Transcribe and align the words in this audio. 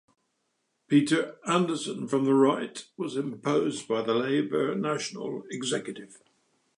Peter 0.87 1.37
Anderson 1.45 2.07
from 2.07 2.25
the 2.25 2.33
right 2.33 2.87
was 2.97 3.15
imposed 3.15 3.87
by 3.87 4.01
the 4.01 4.15
Labor 4.15 4.73
national 4.73 5.43
executive. 5.51 6.23